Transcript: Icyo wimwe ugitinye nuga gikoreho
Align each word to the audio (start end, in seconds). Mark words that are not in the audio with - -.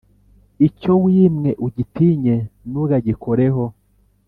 Icyo 0.67 0.93
wimwe 1.03 1.51
ugitinye 1.65 2.35
nuga 2.69 2.97
gikoreho 3.07 3.63